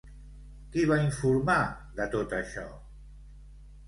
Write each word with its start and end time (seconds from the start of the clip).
Qui 0.75 0.85
va 0.91 0.95
informar 1.01 1.57
de 1.99 2.07
tot 2.15 2.33
això? 2.39 2.65